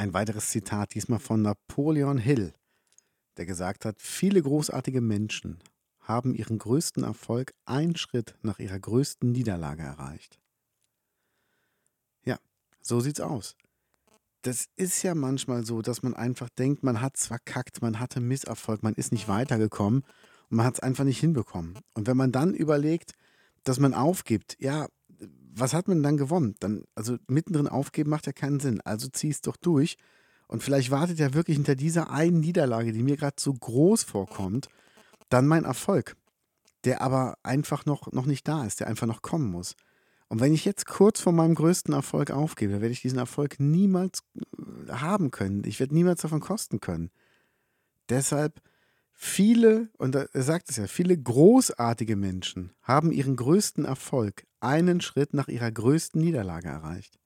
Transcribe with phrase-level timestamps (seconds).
[0.00, 2.54] Ein weiteres Zitat, diesmal von Napoleon Hill,
[3.36, 5.58] der gesagt hat, viele großartige Menschen
[6.00, 10.40] haben ihren größten Erfolg einen Schritt nach ihrer größten Niederlage erreicht.
[12.24, 12.38] Ja,
[12.80, 13.56] so sieht's aus.
[14.40, 18.82] Das ist ja manchmal so, dass man einfach denkt, man hat's verkackt, man hatte Misserfolg,
[18.82, 20.00] man ist nicht weitergekommen
[20.48, 21.78] und man hat es einfach nicht hinbekommen.
[21.92, 23.12] Und wenn man dann überlegt,
[23.64, 24.88] dass man aufgibt, ja,
[25.60, 26.56] was hat man dann gewonnen?
[26.60, 28.80] Dann, also mittendrin aufgeben macht ja keinen Sinn.
[28.82, 29.96] Also zieh es doch durch.
[30.48, 34.68] Und vielleicht wartet ja wirklich hinter dieser einen Niederlage, die mir gerade so groß vorkommt,
[35.28, 36.16] dann mein Erfolg,
[36.84, 39.76] der aber einfach noch, noch nicht da ist, der einfach noch kommen muss.
[40.28, 44.22] Und wenn ich jetzt kurz vor meinem größten Erfolg aufgebe, werde ich diesen Erfolg niemals
[44.36, 45.62] äh, haben können.
[45.64, 47.10] Ich werde niemals davon kosten können.
[48.08, 48.60] Deshalb
[49.22, 55.34] Viele, und er sagt es ja, viele großartige Menschen haben ihren größten Erfolg einen Schritt
[55.34, 57.18] nach ihrer größten Niederlage erreicht.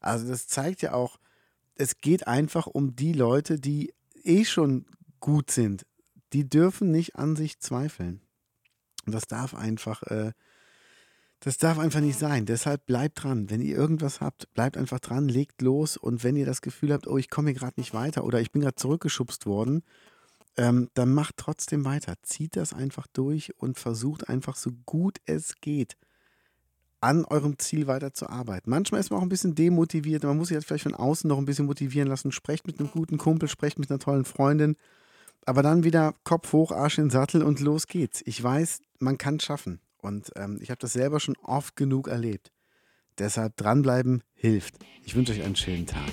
[0.00, 1.18] Also das zeigt ja auch,
[1.74, 3.92] es geht einfach um die Leute, die
[4.24, 4.86] eh schon
[5.20, 5.86] gut sind.
[6.32, 8.20] Die dürfen nicht an sich zweifeln.
[9.06, 10.32] Und das darf einfach, äh,
[11.40, 12.46] das darf einfach nicht sein.
[12.46, 13.50] Deshalb bleibt dran.
[13.50, 15.96] Wenn ihr irgendwas habt, bleibt einfach dran, legt los.
[15.96, 18.52] Und wenn ihr das Gefühl habt, oh, ich komme hier gerade nicht weiter oder ich
[18.52, 19.82] bin gerade zurückgeschubst worden,
[20.56, 22.14] ähm, dann macht trotzdem weiter.
[22.22, 25.96] Zieht das einfach durch und versucht einfach so gut es geht
[27.00, 28.70] an eurem Ziel weiterzuarbeiten.
[28.70, 30.22] Manchmal ist man auch ein bisschen demotiviert.
[30.24, 32.32] Man muss sich jetzt vielleicht von außen noch ein bisschen motivieren lassen.
[32.32, 34.76] Sprecht mit einem guten Kumpel, sprecht mit einer tollen Freundin.
[35.46, 38.22] Aber dann wieder Kopf hoch, Arsch in den Sattel und los geht's.
[38.26, 39.80] Ich weiß, man kann es schaffen.
[39.98, 42.52] Und ähm, ich habe das selber schon oft genug erlebt.
[43.18, 44.76] Deshalb dranbleiben hilft.
[45.04, 46.12] Ich wünsche euch einen schönen Tag.